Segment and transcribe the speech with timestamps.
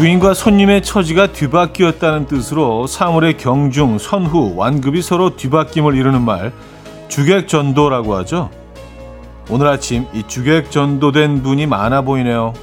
[0.00, 6.54] 주인과 손님의 처지가 뒤바뀌었다는 뜻으로 사물의 경중, 선후, 완급이 서로 뒤바뀜을 이루는 말
[7.08, 8.48] 주객전도라고 하죠.
[9.50, 12.54] 오늘 아침 이 주객전도된 분이 많아 보이네요.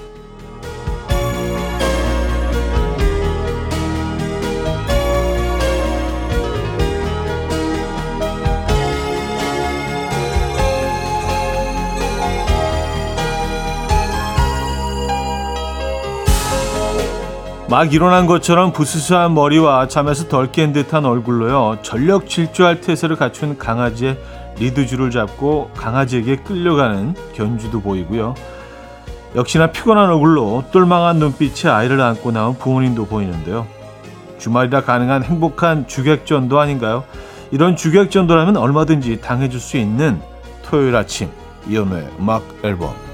[17.69, 21.79] 막 일어난 것처럼 부스스한 머리와 잠에서 덜 깬 듯한 얼굴로요.
[21.81, 24.17] 전력 질주할 태세를 갖춘 강아지의
[24.57, 28.35] 리드줄을 잡고 강아지에게 끌려가는 견주도 보이고요.
[29.35, 33.67] 역시나 피곤한 얼굴로 똘망한 눈빛의 아이를 안고 나온 부모님도 보이는데요.
[34.37, 37.03] 주말이라 가능한 행복한 주객전도 아닌가요?
[37.51, 40.21] 이런 주객전도라면 얼마든지 당해줄 수 있는
[40.63, 41.29] 토요일 아침
[41.67, 43.06] 이연우의 음악 앨범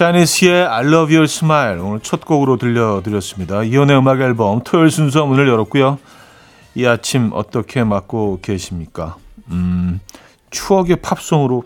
[0.00, 3.64] 샤니스의 I Love Your Smile 오늘 첫 곡으로 들려드렸습니다.
[3.64, 5.98] 이연의 음악 앨범 토요일 순서 문을 열었고요.
[6.74, 9.16] 이 아침 어떻게 맞고 계십니까?
[9.50, 10.00] 음,
[10.50, 11.64] 추억의 팝송으로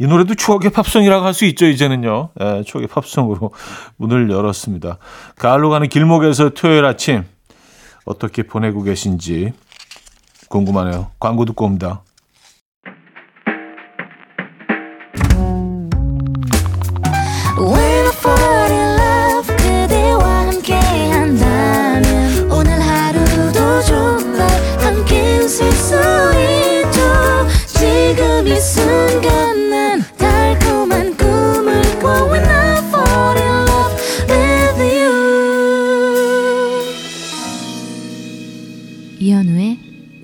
[0.00, 2.30] 이 노래도 추억의 팝송이라고 할 수 있죠 이제는요.
[2.40, 3.52] 예, 추억의 팝송으로
[3.96, 4.98] 문을 열었습니다.
[5.36, 7.22] 가을로 가는 길목에서 토요일 아침
[8.04, 9.52] 어떻게 보내고 계신지
[10.48, 11.12] 궁금하네요.
[11.20, 12.02] 광고 듣고 옵니다.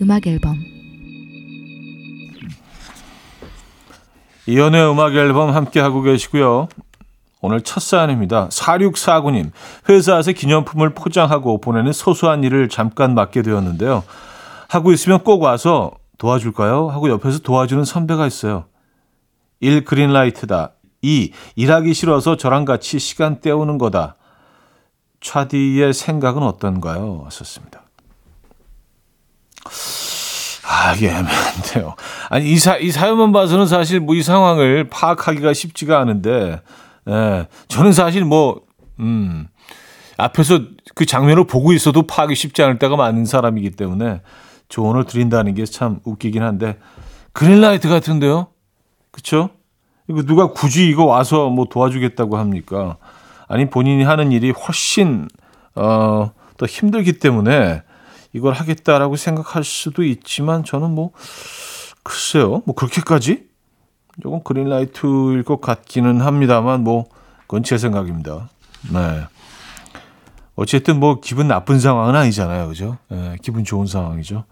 [0.00, 0.56] 음악 앨범
[4.47, 6.69] 이연의 음악 앨범 함께 하고 계시고요.
[7.41, 8.48] 오늘 첫 사연입니다.
[8.48, 9.50] 4649님,
[9.88, 14.04] 회사에서 기념품을 포장하고 보내는 소소한 일을 잠깐 맡게 되었는데요.
[14.69, 16.88] 하고 있으면 꼭 와서 도와줄까요?
[16.88, 18.65] 하고 옆에서 도와주는 선배가 있어요.
[19.60, 19.84] 1.
[19.84, 20.72] 그린라이트다.
[21.03, 21.32] 2.
[21.56, 24.16] 일하기 싫어서 저랑 같이 시간 때우는 거다.
[25.21, 27.22] 차디의 생각은 어떤가요?
[27.27, 27.88] 하셨습니다.
[30.71, 31.95] 아, 이게 애매한데요.
[32.29, 36.61] 아니, 이 사, 이 사연만 봐서는 사실 뭐 이 상황을 파악하기가 쉽지가 않은데,
[37.09, 38.61] 예, 저는 사실 뭐,
[39.01, 39.47] 음,
[40.19, 40.61] 앞에서
[40.95, 44.21] 그 장면을 보고 있어도 파악이 쉽지 않을 때가 많은 사람이기 때문에
[44.69, 46.78] 조언을 드린다는 게 참 웃기긴 한데,
[47.33, 48.49] 그린라이트 같은데요?
[49.11, 49.51] 그쵸?
[50.11, 52.97] 이거 누가 굳이 이거 와서 뭐 도와주겠다고 합니까?
[53.47, 55.28] 아니, 본인이 하는 일이 훨씬,
[55.75, 57.83] 어, 더 힘들기 때문에
[58.33, 61.12] 이걸 하겠다라고 생각할 수도 있지만 저는 뭐
[62.03, 62.62] 글쎄요.
[62.66, 63.49] 뭐 그렇게까지
[64.22, 67.06] 조금 그린라이트일 것 같기는 합니다만 뭐
[67.43, 68.49] 그건 제 생각입니다.
[68.93, 69.27] 네.
[70.56, 72.69] 어쨌든 뭐 기분 나쁜 상황은 아니잖아요.
[72.69, 72.99] 그죠?
[73.09, 74.45] 네, 기분 좋은 상황이죠.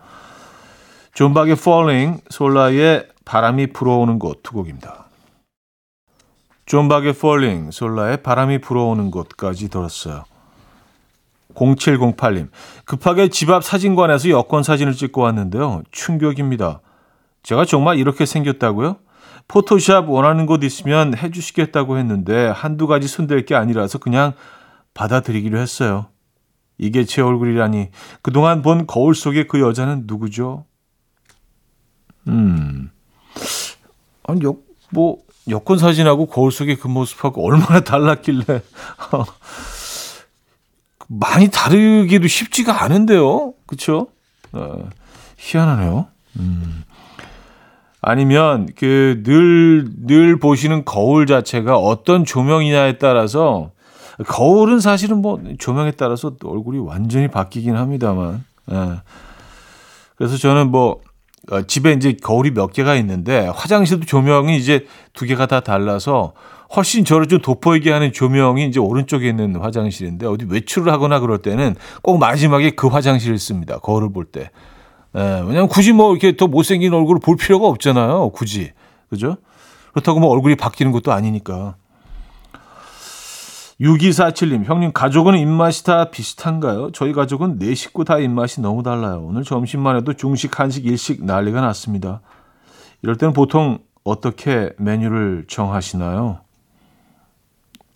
[1.14, 5.06] 존박의 Falling, 솔라의 바람이 불어오는 곳 두 곡입니다.
[6.66, 10.24] 존박의 Falling, 솔라의 바람이 불어오는 곳까지 들었어요.
[11.56, 12.48] 0708님.
[12.84, 15.82] 급하게 집 앞 사진관에서 여권 사진을 찍고 왔는데요.
[15.90, 16.80] 충격입니다.
[17.42, 18.96] 제가 정말 이렇게 생겼다고요?
[19.48, 24.32] 포토샵 원하는 곳 있으면 해주시겠다고 했는데 한두 가지 손댈 게 아니라서 그냥
[24.94, 26.06] 받아들이기로 했어요.
[26.78, 27.90] 이게 제 얼굴이라니
[28.22, 30.64] 그동안 본 거울 속의 그 여자는 누구죠?
[32.28, 32.90] 음,
[34.24, 34.56] 아니 여,
[34.90, 35.18] 뭐
[35.48, 38.44] 여권 사진하고 거울 속의 그 모습하고 얼마나 달랐길래
[41.08, 43.54] 많이 다르기도 쉽지가 않은데요.
[43.66, 44.08] 그렇죠?
[44.52, 44.88] 어,
[45.36, 46.06] 희한하네요.
[46.38, 46.82] 음.
[48.00, 53.72] 아니면 그늘늘 보시는 거울 자체가 어떤 조명이냐에 따라서
[54.26, 58.44] 거울은 사실은 뭐 조명에 따라서 얼굴이 완전히 바뀌긴 합니다만.
[58.70, 59.00] 예.
[60.16, 61.00] 그래서 저는 뭐
[61.50, 66.32] 어, 집에 이제 거울이 몇 개가 있는데 화장실도 조명이 이제 두 개가 다 달라서
[66.74, 71.76] 훨씬 저를 좀 돋보이게 하는 조명이 이제 오른쪽에 있는 화장실인데 어디 외출을 하거나 그럴 때는
[72.02, 73.78] 꼭 마지막에 그 화장실을 씁니다.
[73.78, 74.50] 거울을 볼 때.
[75.16, 78.30] 예, 왜냐면 굳이 뭐 이렇게 더 못생긴 얼굴을 볼 필요가 없잖아요.
[78.30, 78.72] 굳이.
[79.08, 79.36] 그죠?
[79.92, 81.76] 그렇다고 뭐 얼굴이 바뀌는 것도 아니니까.
[83.80, 86.92] 6247님, 형님, 가족은 입맛이 다 비슷한가요?
[86.92, 89.22] 저희 가족은 네 식구 다 입맛이 너무 달라요.
[89.22, 92.22] 오늘 점심만 해도 중식, 한식, 일식 난리가 났습니다.
[93.02, 96.40] 이럴 때는 보통 어떻게 메뉴를 정하시나요?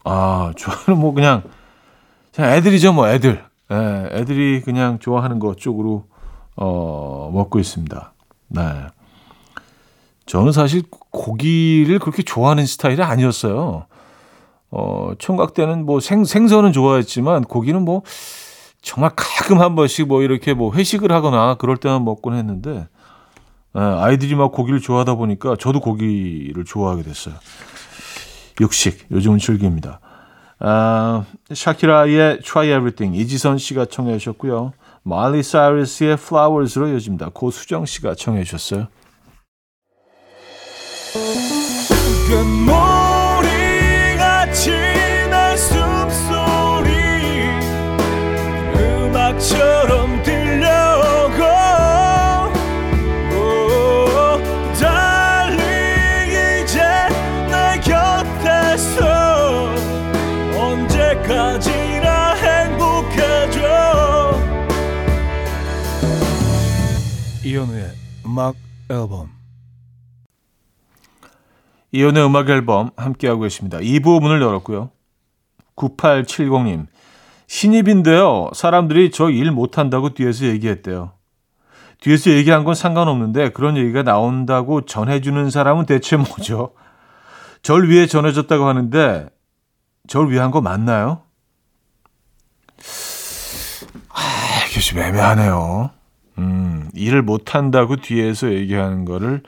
[0.05, 1.43] 아, 저는 뭐 그냥,
[2.35, 3.43] 그냥 애들이죠, 뭐 애들.
[3.73, 6.05] 예, 애들이 그냥 좋아하는 것 쪽으로
[6.57, 8.13] 어, 먹고 있습니다.
[8.49, 8.63] 네.
[10.27, 13.87] 저는 사실 고기를 그렇게 좋아하는 스타일이 아니었어요.
[14.71, 18.03] 어, 총각 때는 뭐 생, 생선은 좋아했지만 고기는 뭐
[18.83, 22.89] 정말 가끔 한 번씩 뭐 이렇게 뭐 회식을 하거나 그럴 때만 먹곤 했는데
[23.77, 27.35] 예, 아이들이 막 고기를 좋아하다 보니까 저도 고기를 좋아하게 됐어요.
[28.61, 30.01] 육식 요즘은 즐깁니다.
[30.59, 34.73] 아, 샤키라의 Try Everything 이지선 씨가 청해 주셨고요.
[35.03, 37.31] 말리 사이러스의 Flowers로 이어집니다.
[37.33, 38.89] 고수정 씨가 청해 주셨어요.
[67.51, 67.91] 이현우의
[68.27, 68.55] 음악
[68.89, 69.29] 앨범
[71.91, 73.79] 이연의 음악 앨범 함께하고 계십니다.
[73.79, 74.91] 2부 문을 열었고요.
[75.75, 76.87] 9870님.
[77.49, 78.51] 신입인데요.
[78.55, 81.13] 사람들이 저 일 못한다고 뒤에서 얘기했대요.
[82.01, 86.75] 뒤에서 얘기한 건 상관없는데 그런 얘기가 나온다고 전해주는 사람은 대체 뭐죠?
[87.63, 89.29] 절 위해 전해졌다고 하는데
[90.07, 91.23] 절 위한 거 맞나요?
[94.11, 94.23] 아,
[94.71, 95.91] 이게 좀 애매하네요.
[96.41, 99.43] 음, 일을 못 한다고 뒤에서 얘기하는 거를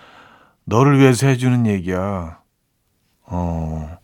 [0.65, 2.39] 너를 위해서 해주는 얘기야.
[3.25, 3.99] 어,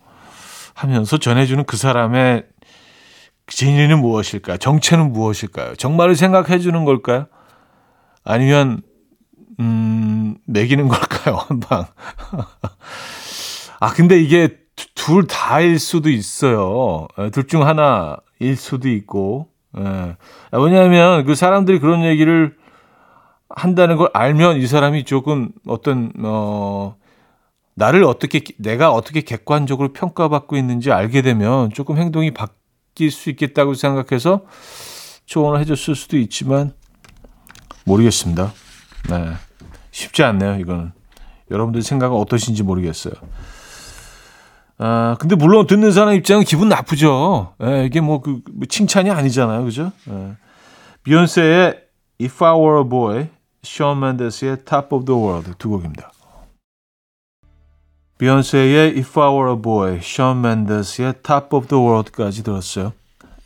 [0.74, 2.46] 하면서 전해주는 그 사람의
[3.46, 4.56] 진리는 무엇일까요?
[4.56, 5.74] 정체는 무엇일까요?
[5.76, 7.26] 정말을 생각해 주는 걸까요?
[8.24, 8.82] 아니면,
[9.60, 11.36] 음, 매기는 걸까요?
[11.48, 11.86] 한 방.
[13.80, 14.56] 아, 근데 이게
[14.94, 17.08] 둘 다일 수도 있어요.
[17.16, 19.48] 어, 둘중 하나일 수도 있고.
[19.76, 20.16] 예.
[20.52, 22.56] 왜냐하면 그 사람들이 그런 얘기를
[23.48, 26.96] 한다는 걸 알면 이 사람이 조금 어떤 어
[27.74, 34.42] 나를 어떻게 내가 어떻게 객관적으로 평가받고 있는지 알게 되면 조금 행동이 바뀔 수 있겠다고 생각해서
[35.26, 36.72] 조언을 해줬을 수도 있지만
[37.84, 38.52] 모르겠습니다.
[39.10, 39.32] 네,
[39.92, 40.56] 쉽지 않네요.
[40.56, 40.92] 이거는
[41.50, 43.14] 여러분들 생각은 어떠신지 모르겠어요.
[44.78, 47.54] 아 근데 물론 듣는 사람 입장은 기분 나쁘죠.
[47.62, 49.92] 예, 이게 뭐그 뭐 칭찬이 아니잖아요, 그죠?
[50.10, 50.36] 예.
[51.04, 51.80] 비욘세의
[52.20, 53.28] If I Were a Boy
[53.62, 56.12] 션 맨데스의 Top of the World 두 곡입니다.
[58.18, 62.92] 비욘세의 If I Were a Boy, 션 맨데스의 Top of the World까지 들었어요.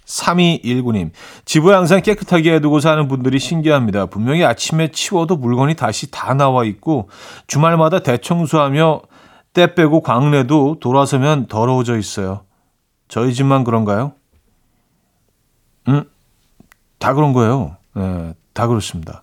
[0.06, 1.10] 3219님,
[1.44, 4.06] 집을 항상 깨끗하게 해두고 사는 분들이 신기합니다.
[4.06, 7.08] 분명히 아침에 치워도 물건이 다시 다 나와 있고
[7.46, 9.02] 주말마다 대청소하며
[9.52, 12.44] 때 빼고 광내도 돌아서면 더러워져 있어요.
[13.08, 14.12] 저희 집만 그런가요?
[15.88, 16.04] 음,
[16.98, 17.76] 다 그런 거예요.
[17.94, 19.22] 네, 다 그렇습니다.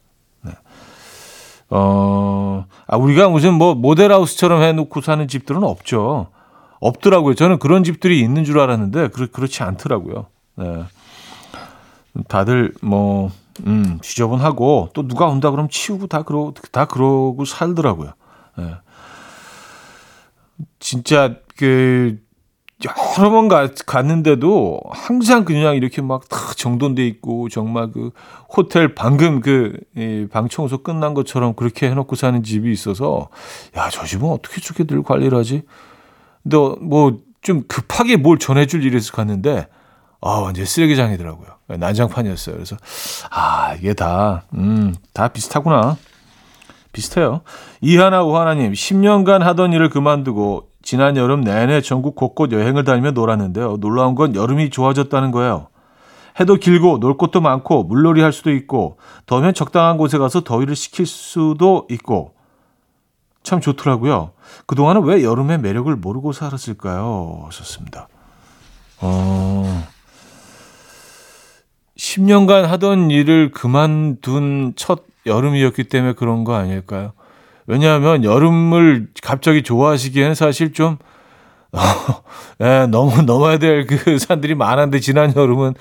[1.69, 6.27] 어, 아, 우리가 무슨 뭐 모델하우스처럼 해놓고 사는 집들은 없죠.
[6.79, 7.35] 없더라고요.
[7.35, 10.27] 저는 그런 집들이 있는 줄 알았는데, 그렇, 그렇지 않더라고요.
[10.55, 10.83] 네.
[12.27, 13.31] 다들 뭐,
[13.67, 18.13] 음, 지저분하고, 또 누가 온다 그러면 치우고 다 그러, 다 그러고 살더라고요.
[18.57, 18.75] 네.
[20.79, 22.19] 진짜, 그,
[22.85, 28.11] 여러 번 가, 갔는데도 항상 그냥 이렇게 막 다 정돈돼 있고 정말 그
[28.55, 33.29] 호텔 방금 그방 청소 끝난 것처럼 그렇게 해놓고 사는 집이 있어서
[33.75, 35.63] 야 저 집은 어떻게 저렇게 늘 관리를 하지?
[36.43, 39.67] 근데 뭐 좀 급하게 뭘 전해줄 일에서 갔는데
[40.21, 41.47] 아 완전 쓰레기장이더라고요.
[41.67, 42.55] 난장판이었어요.
[42.55, 42.75] 그래서
[43.31, 45.95] 아 이게 다음다 비슷하구나.
[46.91, 47.41] 비슷해요.
[47.79, 53.77] 이하나 우하나님 10년간 하던 일을 그만두고 지난 여름 내내 전국 곳곳 여행을 다니며 놀았는데요.
[53.77, 55.67] 놀라운 건 여름이 좋아졌다는 거예요.
[56.39, 61.05] 해도 길고 놀 곳도 많고 물놀이 할 수도 있고 더우면 적당한 곳에 가서 더위를 식힐
[61.05, 62.33] 수도 있고
[63.43, 64.31] 참 좋더라고요.
[64.65, 67.43] 그동안은 왜 여름의 매력을 모르고 살았을까요?
[67.45, 68.07] 하셨습니다.
[69.01, 69.83] 어,
[71.99, 77.13] 10년간 하던 일을 그만둔 첫 여름이었기 때문에 그런 거 아닐까요?
[77.69, 80.97] 왜냐하면 여름을 갑자기 좋아하시기에는 사실 좀
[81.71, 81.79] 어,
[82.61, 85.75] 예, 너무 넘어야 될 그 산들이 많았는데 지난 여름은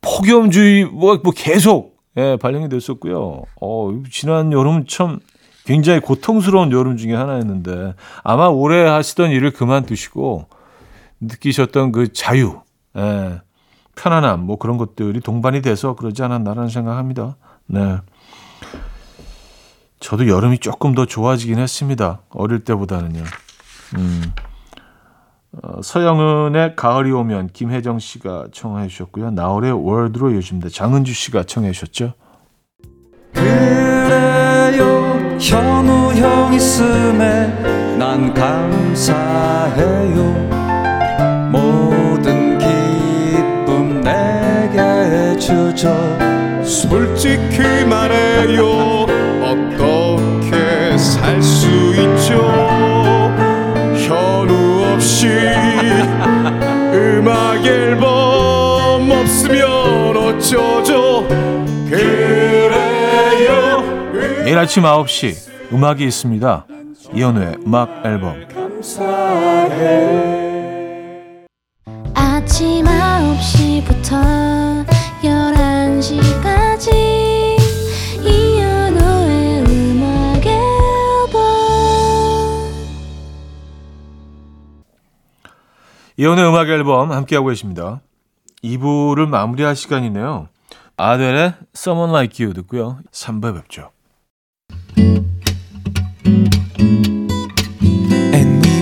[0.00, 3.42] 폭염주의 뭐, 뭐 계속 예, 발령이 됐었고요.
[3.60, 5.18] 어, 지난 여름은 참
[5.64, 10.46] 굉장히 고통스러운 여름 중에 하나였는데 아마 올해 하시던 일을 그만두시고
[11.20, 12.60] 느끼셨던 그 자유,
[12.96, 13.40] 예,
[13.96, 17.36] 편안함 뭐 그런 것들이 동반이 돼서 그러지 않았나라는 생각합니다.
[17.66, 17.98] 네.
[20.02, 22.22] 저도 여름이 조금 더 좋아지긴 했습니다.
[22.30, 23.22] 어릴 때보다는요.
[23.96, 24.32] 음.
[25.62, 29.30] 어, 서영은의 가을이 오면 김혜정 씨가 청해 주셨고요.
[29.30, 32.14] 나월의 월드로 요즘대 장은주 씨가 청해 주셨죠.
[33.32, 33.40] 그
[34.72, 37.46] 그래요 현우 형 있음에
[37.96, 40.16] 난 감사해요
[41.50, 45.94] 모든 기쁨 내게 주죠
[46.64, 49.11] 솔직히 말해요
[51.42, 52.34] 수 있죠.
[53.96, 55.28] 현우 없이
[56.94, 61.26] 음악 앨범 없으면 어쩌죠?
[61.88, 63.82] 그래요.
[64.44, 66.66] 매일 아침 9시 음악이 있습니다.
[67.14, 68.36] 이현우의 음악 앨범.
[72.14, 74.41] 아침 9시부터
[86.22, 88.00] 이현우의 음악 앨범 함께하고 계십니다.
[88.62, 90.46] 2부를 마무리할 시간이네요.
[90.96, 93.00] 아델의 Someone Like You 듣고요.
[93.10, 93.90] 3부에 뵙죠.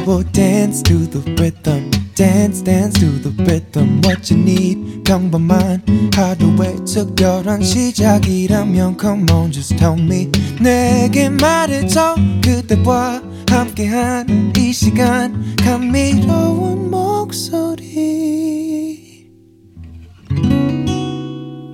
[0.07, 1.89] Will dance to the rhythm.
[2.15, 4.03] Dance, dance to the rhythm.
[4.05, 5.83] What you need, 평범한
[6.13, 10.29] 하루의 특별한 시작이라면 Come on, just tell me.
[10.61, 12.17] 내게 말해줘.
[12.45, 15.55] 그대와 함께한 이 시간.
[15.63, 16.91] 감미로운
[17.21, 18.97] 목소리.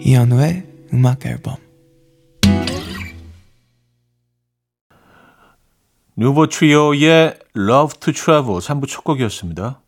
[0.00, 1.55] 이현우의 음악 앨범.
[6.17, 9.81] 뉴보 트리오의 Love to Travel 3부 첫 곡이었습니다.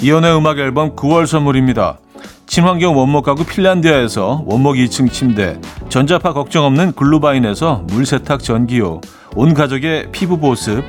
[0.00, 1.98] 이연의 음악 앨범 9월 선물입니다.
[2.46, 5.60] 친환경 원목 가구 핀란디아에서 원목 2층 침대,
[5.90, 9.00] 전자파 걱정 없는 글루바인에서 물세탁 전기요,
[9.34, 10.84] 온 가족의 피부 보습,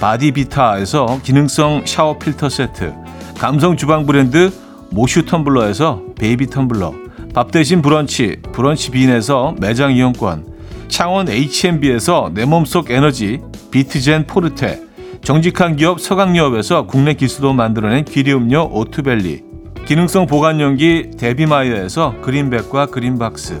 [0.00, 2.94] 바디비타에서 기능성 샤워 필터 세트,
[3.36, 4.52] 감성 주방 브랜드
[4.90, 6.94] 모슈 텀블러에서 베이비 텀블러,
[7.34, 10.46] 밥 대신 브런치, 브런치 빈에서 매장 이용권,
[10.86, 13.40] 창원 H&B에서 내 몸속 에너지,
[13.72, 14.80] 비트젠 포르테,
[15.24, 19.42] 정직한 기업 서강유업에서 국내 기술로 만들어낸 기리음료 오투벨리,
[19.86, 23.60] 기능성 보관용기 데비마이어에서 그린백과 그린박스,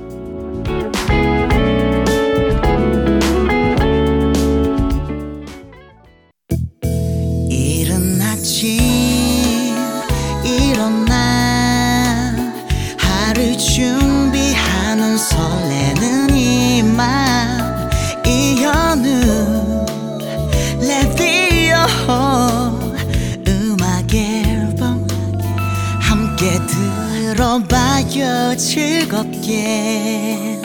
[28.11, 30.59] 들어봐요 즐겁게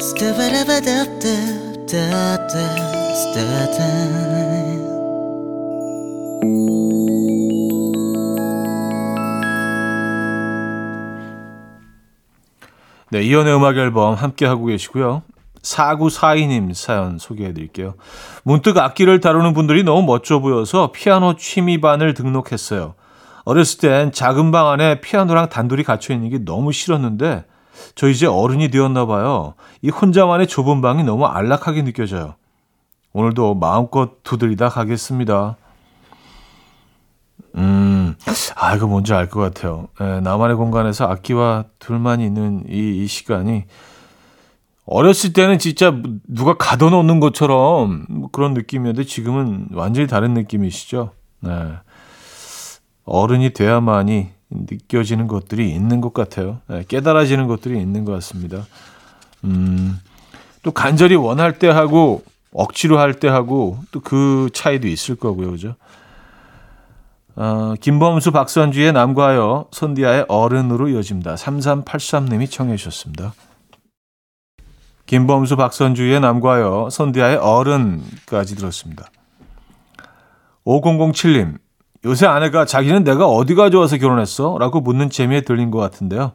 [0.00, 2.46] 스타바라바답답답답
[13.12, 15.22] 네, 이연의 음악 앨범 함께 하고 계시고요.
[15.62, 17.94] 4942님 사연 소개해 드릴게요.
[18.42, 22.94] 문득 악기를 다루는 분들이 너무 멋져 보여서 피아노 취미반을 등록했어요.
[23.46, 27.44] 어렸을 땐 작은 방 안에 피아노랑 단둘이 갇혀 있는 게 너무 싫었는데
[27.94, 29.54] 저 이제 어른이 되었나 봐요.
[29.82, 32.34] 이 혼자만의 좁은 방이 너무 안락하게 느껴져요.
[33.12, 35.56] 오늘도 마음껏 두드리다 가겠습니다.
[37.54, 38.16] 음,
[38.56, 39.88] 아, 이거 뭔지 알 것 같아요.
[40.00, 43.64] 예, 나만의 공간에서 악기와 둘만 있는 이, 이 시간이
[44.86, 45.94] 어렸을 때는 진짜
[46.26, 51.12] 누가 가둬놓는 것처럼 뭐 그런 느낌이었는데 지금은 완전히 다른 느낌이시죠.
[51.40, 51.50] 네.
[53.06, 56.60] 어른이 돼야만이 느껴지는 것들이 있는 것 같아요.
[56.68, 58.66] 네, 깨달아지는 것들이 있는 것 같습니다.
[59.44, 59.98] 음,
[60.62, 62.22] 또 간절히 원할 때 하고
[62.52, 65.50] 억지로 할 때 하고 또 그 차이도 있을 거고요.
[65.52, 65.74] 그죠?
[67.34, 71.34] 어, 김범수 박선주의 남과여 손디아의 어른으로 이어집니다.
[71.34, 73.34] 3383님이 청해 주셨습니다.
[75.04, 79.10] 김범수 박선주의 남과여 손디아의 어른까지 들었습니다.
[80.64, 81.58] 5007님
[82.06, 84.56] 요새 아내가 자기는 내가 어디가 좋아서 결혼했어?
[84.58, 86.32] 라고 묻는 재미에 들린 것 같은데요.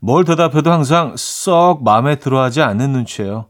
[0.00, 3.46] 뭘 대답해도 항상 썩 마음에 들어 하지 않는 눈치예요.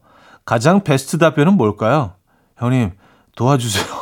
[0.46, 2.12] 가장 베스트 답변은 뭘까요?
[2.56, 2.92] 형님,
[3.36, 3.84] 도와주세요.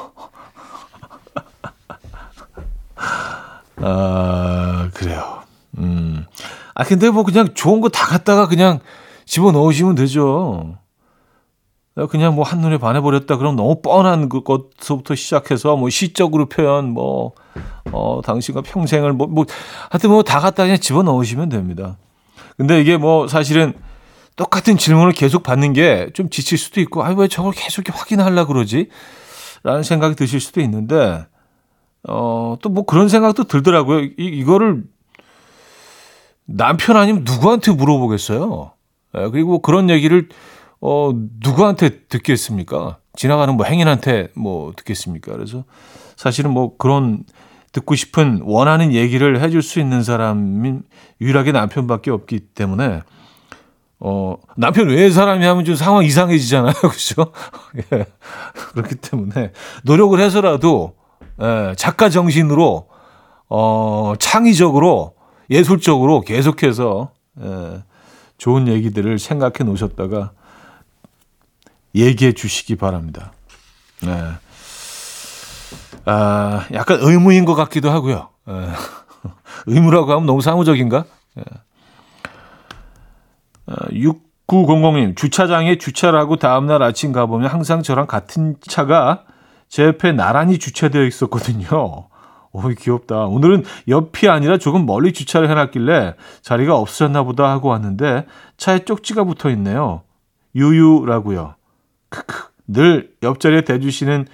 [3.82, 5.40] 아, 그래요.
[5.78, 6.24] 음.
[6.74, 8.78] 아, 근데 뭐 그냥 좋은 거 다 갖다가 그냥
[9.24, 10.76] 집어 넣으시면 되죠.
[12.10, 13.38] 그냥 뭐 한눈에 반해버렸다.
[13.38, 17.32] 그럼 너무 뻔한 그 것부터 시작해서 뭐 시적으로 표현, 뭐,
[17.90, 19.46] 어, 당신과 평생을 뭐, 뭐,
[19.90, 21.96] 하여튼 뭐 다 갖다 그냥 집어 넣으시면 됩니다.
[22.58, 23.72] 근데 이게 뭐 사실은
[24.36, 28.52] 똑같은 질문을 계속 받는 게 좀 지칠 수도 있고, 아니, 왜 저걸 계속 이렇게 확인하려고
[28.52, 28.88] 그러지?
[29.62, 31.24] 라는 생각이 드실 수도 있는데,
[32.06, 34.00] 어, 또 뭐 그런 생각도 들더라고요.
[34.00, 34.84] 이, 이거를
[36.44, 38.72] 남편 아니면 누구한테 물어보겠어요?
[39.16, 40.28] 예, 그리고 그런 얘기를
[40.80, 42.98] 어, 누구한테 듣겠습니까?
[43.14, 45.32] 지나가는 뭐 행인한테 뭐 듣겠습니까?
[45.32, 45.64] 그래서
[46.16, 47.24] 사실은 뭐 그런
[47.72, 50.78] 듣고 싶은 원하는 얘기를 해줄 수 있는 사람이
[51.20, 53.02] 유일하게 남편밖에 없기 때문에
[53.98, 56.74] 어, 남편 외의 사람이 하면 좀 상황 이상해지잖아요.
[56.90, 57.32] 그죠?
[57.92, 58.06] 예.
[58.72, 59.52] 그렇기 때문에
[59.84, 60.94] 노력을 해서라도
[61.42, 62.88] 예, 작가 정신으로
[63.48, 65.14] 어, 창의적으로
[65.50, 67.10] 예술적으로 계속해서
[67.42, 67.82] 예,
[68.38, 70.32] 좋은 얘기들을 생각해 놓으셨다가
[71.96, 73.32] 얘기해 주시기 바랍니다.
[74.02, 74.12] 네.
[76.04, 78.28] 아, 약간 의무인 것 같기도 하고요.
[78.48, 78.68] 예.
[79.66, 81.04] 의무라고 하면 너무 사무적인가?
[81.38, 81.42] 예.
[83.66, 89.24] 아, 6900님, 주차장에 주차를 하고 다음날 아침 가보면 항상 저랑 같은 차가
[89.68, 91.66] 제 옆에 나란히 주차되어 있었거든요.
[92.52, 93.24] 오, 귀엽다.
[93.26, 98.26] 오늘은 옆이 아니라 조금 멀리 주차를 해놨길래 자리가 없어졌나 보다 하고 왔는데
[98.56, 100.02] 차에 쪽지가 붙어 있네요.
[100.54, 101.55] 유유라고요.
[102.66, 104.26] 늘 옆자리에 대주시는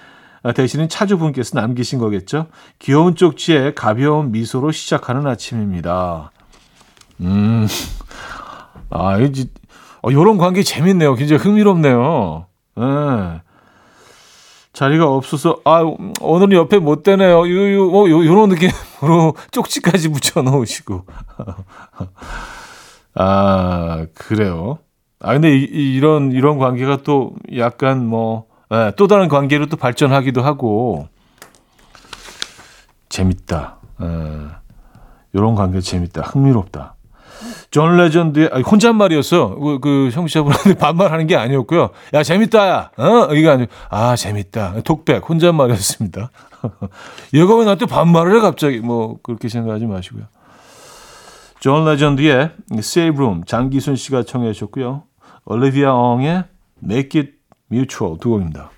[0.44, 2.48] 아, 대신은 차주분께서 남기신 거겠죠.
[2.80, 6.32] 귀여운 쪽지에 가벼운 미소로 시작하는 아침입니다.
[7.20, 7.68] 음,
[8.90, 9.48] 아, 이,
[10.02, 11.14] 어, 요런 관계 재밌네요.
[11.14, 12.46] 굉장히 흥미롭네요.
[12.78, 13.42] 예.
[14.72, 15.82] 자리가 없어서 아
[16.20, 17.46] 오늘은 옆에 못 되네요.
[17.46, 21.04] 유유 뭐 요, 요런 느낌으로 쪽지까지 붙여 놓으시고
[23.14, 24.78] 아 그래요.
[25.22, 31.08] 아 근데 이, 런 이런 관계가 또 약간 뭐또 예, 다른 관계로 또 발전하기도 하고
[33.08, 33.76] 재밌다.
[34.02, 34.06] 예,
[35.32, 36.22] 이런 관계 재밌다.
[36.22, 36.96] 흥미롭다.
[37.70, 39.54] 존 레전드의 아니, 혼잣말이었어.
[39.54, 41.90] 그, 그 형제분한테 반말하는 게 아니었고요.
[42.14, 42.68] 야 재밌다.
[42.68, 42.90] 야.
[42.96, 44.82] 어 이게 아니고 아 재밌다.
[44.82, 46.30] talkback 혼잣말이었습니다.
[47.34, 50.24] 얘가 왜 나한테 반말을 해 갑자기 뭐 그렇게 생각하지 마시고요.
[51.60, 55.04] 존 레전드의 Save Room 장기순 씨가 청해 주셨고요.
[55.44, 56.44] 올리비아 옹의
[56.82, 57.32] Make It
[57.70, 58.70] Mutual 두 곡입니다.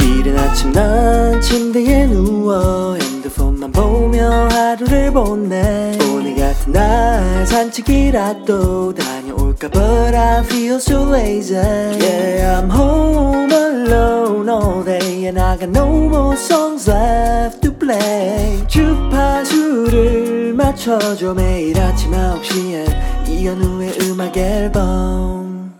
[0.00, 10.16] 이른 아침 난 침대에 누워 핸드폰만 보며 하루를 보내 오늘 같은 날 산책이라도 다녀올까 But
[10.16, 16.36] I feel so lazy Yeah I'm home alone all day And I got no more
[16.36, 25.74] songs left play 주파수를 맞춰줘 매일 아침 9시에 이현우의 음악 앨범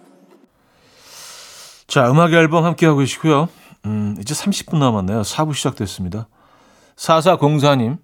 [1.86, 3.48] 자, 음악 앨범 함께 하고 계시고요.
[3.86, 5.22] 음, 이제 30분 남았네요.
[5.22, 6.28] 4부 시작됐습니다.
[6.96, 7.96] 4404님.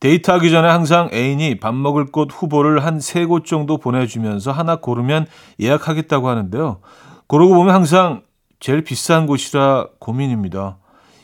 [0.00, 5.26] 데이트하기 전에 항상 애인이 밥 먹을 곳 후보를 한 세 곳 정도 보내주면서 하나 고르면
[5.58, 6.80] 예약하겠다고 하는데요.
[7.28, 8.22] 고르고 보면 항상
[8.60, 10.76] 제일 비싼 곳이라 고민입니다.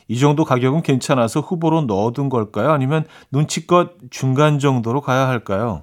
[0.08, 2.70] 이 정도 가격은 괜찮아서 후보로 넣어둔 걸까요?
[2.70, 5.82] 아니면 눈치껏 중간 정도로 가야 할까요?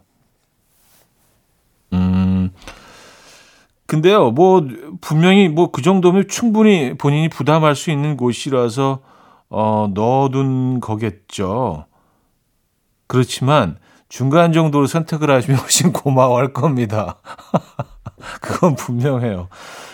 [1.93, 2.51] 음,
[3.87, 4.61] 근데요, 뭐,
[5.01, 8.99] 분명히 뭐 그 정도면 충분히 본인이 부담할 수 있는 곳이라서,
[9.49, 11.85] 어, 넣어둔 거겠죠.
[13.07, 13.77] 그렇지만,
[14.09, 17.17] 중간 정도로 선택을 하시면 훨씬 고마워할 겁니다.
[18.41, 19.49] 그건 분명해요.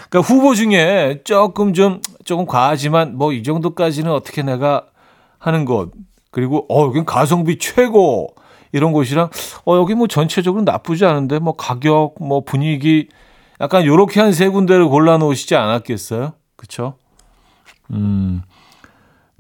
[0.10, 4.86] 그러니까 후보 중에 조금 좀, 조금 과하지만, 뭐, 이 정도까지는 어떻게 내가
[5.38, 5.92] 하는 곳.
[6.32, 8.34] 그리고, 어, 여긴 가성비 최고.
[8.72, 9.30] 이런 곳이랑,
[9.66, 13.08] 어, 여기 뭐 전체적으로 나쁘지 않은데, 뭐, 가격, 뭐, 분위기,
[13.62, 16.34] 약간 요렇게 한 세 군데를 골라 놓으시지 않았겠어요?
[16.56, 16.96] 그쵸?
[17.92, 18.42] 음.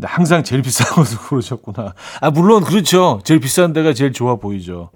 [0.01, 1.93] 항상 제일 비싼 것을 고르셨구나.
[2.21, 3.19] 아, 물론 그렇죠.
[3.23, 4.91] 제일 비싼 데가 제일 좋아 보이죠.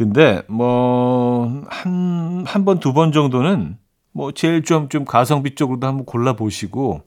[0.00, 3.76] 근데 뭐 한 한 번 두번 정도는
[4.12, 7.02] 뭐 제일 좀좀 가성비 쪽으로도 한번 골라 보시고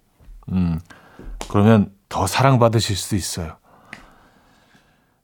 [0.51, 0.79] 음.
[1.49, 3.55] 그러면 더 사랑받으실 수도 있어요.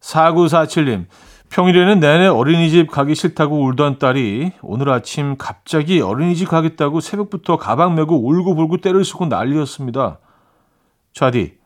[0.01, 1.05] 4947님.
[1.51, 8.15] 평일에는 내내 어린이집 가기 싫다고 울던 딸이 오늘 아침 갑자기 어린이집 가겠다고 새벽부터 가방 메고
[8.27, 10.17] 울고불고 때를 쓰고 난리였습니다.
[11.13, 11.57] 좌디,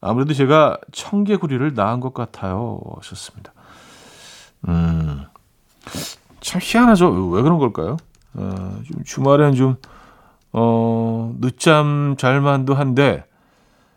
[0.00, 2.80] 아무래도 제가 청개구리를 낳은 것 같아요.
[2.96, 3.52] 하셨습니다.
[4.68, 5.24] 음,
[6.40, 7.10] 참 희한하죠.
[7.30, 7.96] 왜 그런 걸까요?
[8.34, 9.76] 어, 좀 주말엔 좀,
[10.52, 13.24] 어, 늦잠 잘만도 한데,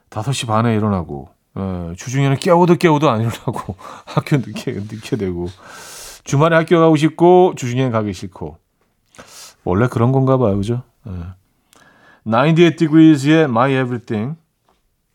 [0.10, 3.76] 5시 반에 일어나고, 어, 주중에는 깨워도 깨워도 안 일어나고,
[4.06, 5.48] 학교 늦게, 늦게 되고,
[6.24, 8.58] 주말에 학교 가고 싶고, 주중에는 가기 싫고.
[9.64, 10.84] 원래 그런 건가 봐요, 그죠?
[11.08, 11.12] 예.
[12.26, 14.38] 98 Degrees의 My Everything,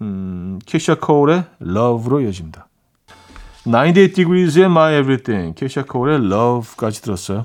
[0.01, 2.68] 음, 캐샤 코울의 Love로 이어집니다.
[3.69, 7.45] 98 Degrees의 My Everything, 캐샤 코울의 Love까지 들었어요.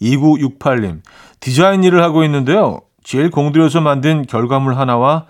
[0.00, 1.00] 2968님,
[1.40, 2.82] 디자인 일을 하고 있는데요.
[3.02, 5.26] 제일 공들여서 만든 결과물 하나와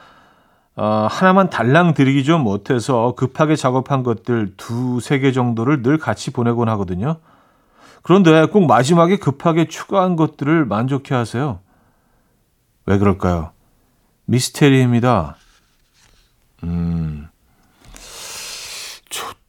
[0.77, 6.69] 어, 하나만 달랑 드리기 좀 못해서 급하게 작업한 것들 두세 개 정도를 늘 같이 보내곤
[6.71, 7.17] 하거든요.
[8.03, 11.61] 그런데 꼭 마지막에 급하게 추가한 것들을 만족해 하세요.
[12.85, 13.53] 왜 그럴까요?
[14.27, 15.37] 미스테리입니다.
[16.65, 17.14] 음,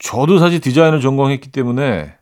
[0.06, 2.14] 저, 저도 사실 디자인을 전공했기 때문에,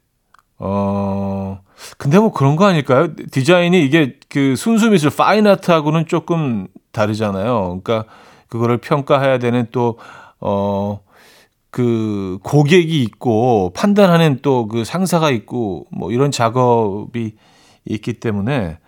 [0.58, 1.60] 어,
[1.98, 3.14] 근데 뭐 그런 거 아닐까요?
[3.30, 7.80] 디자인이 이게 그 순수 미술, 파인 아트하고는 조금 다르잖아요.
[7.82, 8.04] 그러니까
[8.48, 9.98] 그거를 평가해야 되는 또,
[10.40, 11.00] 어,
[11.70, 17.34] 그 고객이 있고 판단하는 또 그 상사가 있고 뭐 이런 작업이
[17.84, 18.78] 있기 때문에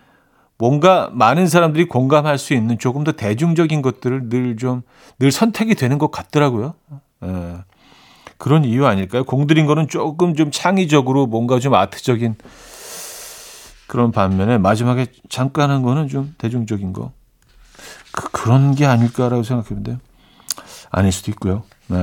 [0.57, 6.13] 뭔가 많은 사람들이 공감할 수 있는 조금 더 대중적인 것들을 늘 좀늘 선택이 되는 것
[6.13, 6.75] 같더라고요.
[7.25, 7.57] 예.
[8.39, 9.25] 그런 이유 아닐까요?
[9.25, 12.37] 공들인 거는 조금 좀 창의적으로 뭔가 좀 아트적인
[13.87, 17.13] 그런 반면에 마지막에 잠깐 한 거는 좀 대중적인 거.
[18.13, 19.99] 그, 그런 게 아닐까라고 생각해본데
[20.91, 21.65] 아닐 수도 있고요.
[21.89, 21.97] 네.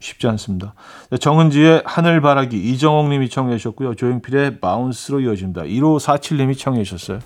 [0.00, 0.74] 쉽지 않습니다.
[1.18, 3.94] 정은지의 하늘바라기 이정옥 님이 청해 주셨고요.
[3.94, 5.64] 조용필의 바운스로 이어집니다.
[5.64, 7.20] 1547 님이 청해 주셨어요.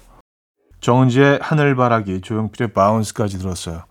[0.81, 3.83] 정은지의 하늘바라기 조용필의 바운스까지 들었어요.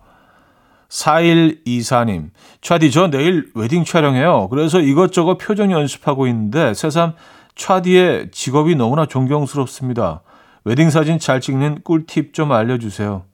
[0.88, 2.30] 4124님,
[2.62, 4.48] 차디, 저 내일 웨딩 촬영해요.
[4.48, 7.14] 그래서 이것저것 표정 연습하고 있는데, 새삼
[7.54, 10.22] 차디의 직업이 너무나 존경스럽습니다.
[10.64, 13.24] 웨딩 사진 잘 찍는 꿀팁 좀 알려주세요.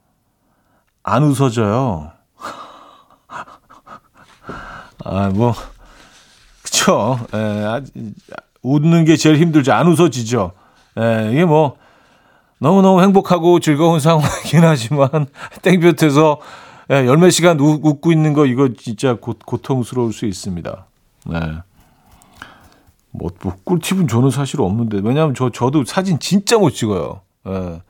[1.03, 2.11] 안 웃어져요.
[5.05, 5.53] 아, 뭐,
[6.63, 7.19] 그쵸.
[7.33, 7.81] 에, 아,
[8.63, 9.71] 웃는 게 제일 힘들죠.
[9.71, 10.51] 안 웃어지죠.
[10.97, 11.77] 에, 이게 뭐,
[12.57, 15.27] 너무너무 행복하고 즐거운 상황이긴 하지만,
[15.61, 16.39] 땡볕에서
[16.91, 20.85] 예, 열몇 시간 우, 웃고 있는 거, 이거 진짜 고, 고통스러울 수 있습니다.
[21.27, 21.39] 네.
[23.11, 27.21] 뭐, 뭐, 꿀팁은 저는 사실 없는데, 왜냐하면 저, 저도 사진 진짜 못 찍어요.
[27.47, 27.81] 예.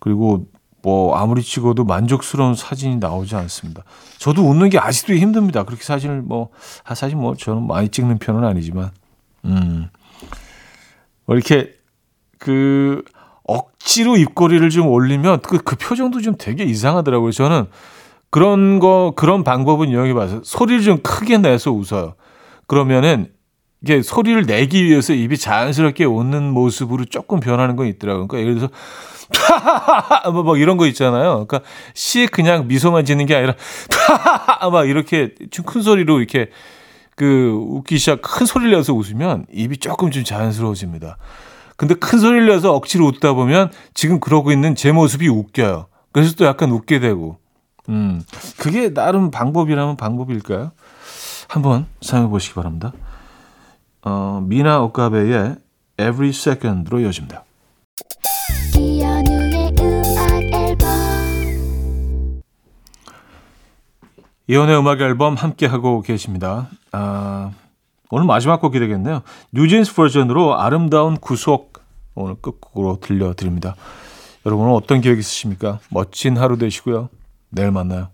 [0.00, 0.46] 그리고
[0.82, 3.84] 뭐, 아무리 찍어도 만족스러운 사진이 나오지 않습니다.
[4.18, 5.62] 저도 웃는 게 아직도 힘듭니다.
[5.62, 6.50] 그렇게 사진을 뭐,
[6.84, 8.90] 아, 사실 뭐, 저는 많이 찍는 편은 아니지만,
[9.44, 9.88] 음.
[11.24, 11.74] 뭐 이렇게,
[12.38, 13.04] 그,
[13.44, 17.32] 억지로 입꼬리를 좀 올리면 그, 그 표정도 좀 되게 이상하더라고요.
[17.32, 17.66] 저는
[18.30, 22.14] 그런 거, 그런 방법은 이용해 봐서 소리를 좀 크게 내서 웃어요.
[22.66, 23.28] 그러면은
[23.82, 28.28] 이게 소리를 내기 위해서 입이 자연스럽게 웃는 모습으로 조금 변하는 건 있더라고요.
[28.28, 28.72] 그러니까 예를 들어서
[30.32, 31.46] 뭐, 뭐 이런 거 있잖아요.
[31.46, 31.60] 그러니까
[31.94, 33.54] 시 그냥 미소만 짓는 게 아니라
[34.70, 36.50] 막 이렇게 좀 큰 소리로 이렇게
[37.16, 41.16] 그 웃기 시작 큰 소리를 내서 웃으면 입이 조금 좀 자연스러워집니다.
[41.82, 45.86] 근데 큰 소리를 내서 억지로 웃다 보면 지금 그러고 있는 제 모습이 웃겨요.
[46.12, 47.38] 그래서 또 약간 웃게 되고.
[47.88, 48.22] 음,
[48.56, 50.70] 그게 나름 방법이라면 방법일까요?
[51.48, 52.92] 한번 사용해 보시기 바랍니다.
[54.02, 55.56] 어, 미나 오카베의
[55.98, 57.42] Every Second로 이어집니다.
[64.46, 66.68] 이혼의 음악 앨범 함께 하고 계십니다.
[66.92, 67.50] 아,
[68.08, 69.22] 오늘 마지막 곡이 되겠네요.
[69.50, 71.71] 뉴진스 버전으로 아름다운 구속
[72.14, 73.76] 오늘 끝곡으로 들려드립니다.
[74.44, 75.80] 여러분은 어떤 기억 있으십니까?
[75.90, 77.08] 멋진 하루 되시고요.
[77.50, 78.08] 내일 만나요.